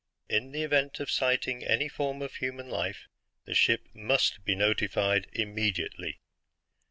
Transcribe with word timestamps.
In 0.27 0.51
the 0.51 0.63
event 0.63 0.99
of 0.99 1.11
sighting 1.11 1.63
any 1.63 1.87
form 1.87 2.23
of 2.23 2.33
human 2.37 2.67
life, 2.69 3.05
the 3.45 3.53
ship 3.53 3.87
MUST 3.93 4.43
be 4.43 4.55
notified 4.55 5.27
immediately. 5.31 6.21